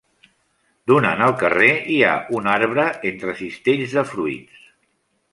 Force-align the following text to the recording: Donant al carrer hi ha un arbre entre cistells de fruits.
Donant 0.91 1.19
al 1.25 1.33
carrer 1.41 1.67
hi 1.95 1.97
ha 2.07 2.13
un 2.37 2.49
arbre 2.53 2.85
entre 3.09 3.35
cistells 3.41 3.93
de 3.99 4.05
fruits. 4.15 4.65